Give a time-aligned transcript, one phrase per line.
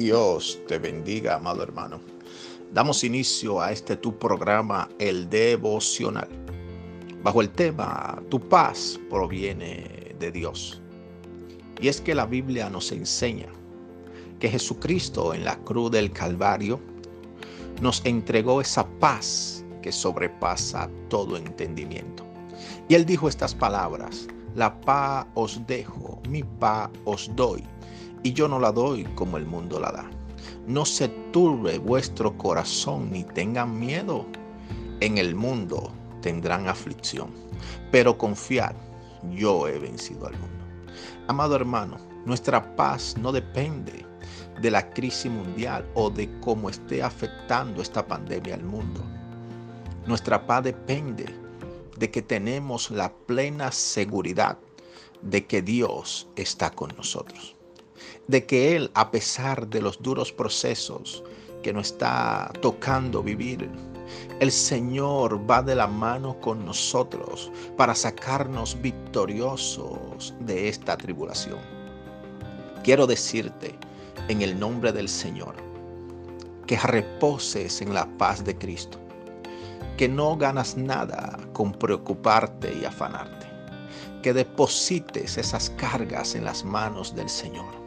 [0.00, 2.00] Dios te bendiga, amado hermano.
[2.72, 6.26] Damos inicio a este tu programa, el devocional,
[7.22, 10.80] bajo el tema Tu paz proviene de Dios.
[11.82, 13.48] Y es que la Biblia nos enseña
[14.38, 16.80] que Jesucristo en la cruz del Calvario
[17.82, 22.24] nos entregó esa paz que sobrepasa todo entendimiento.
[22.88, 27.62] Y él dijo estas palabras, la paz os dejo, mi paz os doy
[28.22, 30.10] y yo no la doy como el mundo la da.
[30.66, 34.26] No se turbe vuestro corazón ni tengan miedo.
[35.00, 37.30] En el mundo tendrán aflicción,
[37.90, 38.74] pero confiad,
[39.32, 40.64] yo he vencido al mundo.
[41.28, 41.96] Amado hermano,
[42.26, 44.04] nuestra paz no depende
[44.60, 49.02] de la crisis mundial o de cómo esté afectando esta pandemia al mundo.
[50.06, 51.26] Nuestra paz depende
[51.96, 54.58] de que tenemos la plena seguridad
[55.22, 57.56] de que Dios está con nosotros
[58.26, 61.22] de que Él, a pesar de los duros procesos
[61.62, 63.68] que nos está tocando vivir,
[64.40, 71.58] el Señor va de la mano con nosotros para sacarnos victoriosos de esta tribulación.
[72.82, 73.78] Quiero decirte
[74.28, 75.54] en el nombre del Señor
[76.66, 78.98] que reposes en la paz de Cristo,
[79.96, 83.46] que no ganas nada con preocuparte y afanarte,
[84.22, 87.80] que deposites esas cargas en las manos del Señor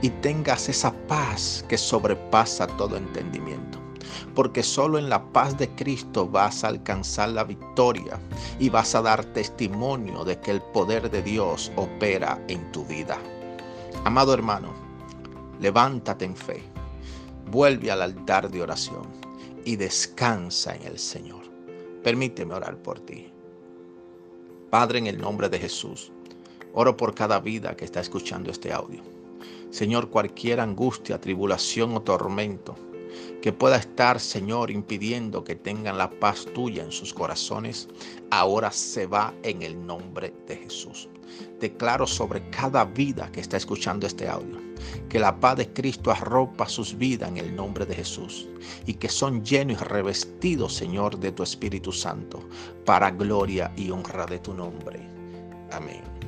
[0.00, 3.78] y tengas esa paz que sobrepasa todo entendimiento.
[4.34, 8.18] Porque solo en la paz de Cristo vas a alcanzar la victoria
[8.58, 13.18] y vas a dar testimonio de que el poder de Dios opera en tu vida.
[14.04, 14.72] Amado hermano,
[15.60, 16.62] levántate en fe,
[17.50, 19.06] vuelve al altar de oración
[19.64, 21.42] y descansa en el Señor.
[22.02, 23.32] Permíteme orar por ti.
[24.70, 26.10] Padre, en el nombre de Jesús,
[26.72, 29.02] oro por cada vida que está escuchando este audio.
[29.70, 32.74] Señor, cualquier angustia, tribulación o tormento
[33.42, 37.88] que pueda estar, Señor, impidiendo que tengan la paz tuya en sus corazones,
[38.30, 41.08] ahora se va en el nombre de Jesús.
[41.60, 44.62] Declaro sobre cada vida que está escuchando este audio
[45.08, 48.48] que la paz de Cristo arropa sus vidas en el nombre de Jesús
[48.86, 52.40] y que son llenos y revestidos, Señor, de tu Espíritu Santo
[52.84, 55.00] para gloria y honra de tu nombre.
[55.70, 56.21] Amén.